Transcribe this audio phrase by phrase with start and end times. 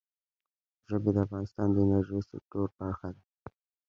[0.89, 3.23] ژبې د افغانستان د انرژۍ سکتور برخه ده.